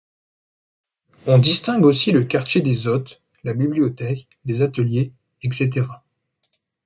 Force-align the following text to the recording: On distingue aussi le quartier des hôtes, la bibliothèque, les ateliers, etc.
On 1.27 1.37
distingue 1.37 1.85
aussi 1.85 2.11
le 2.11 2.23
quartier 2.23 2.61
des 2.61 2.87
hôtes, 2.87 3.21
la 3.43 3.53
bibliothèque, 3.53 4.27
les 4.45 4.63
ateliers, 4.63 5.13
etc. 5.43 5.85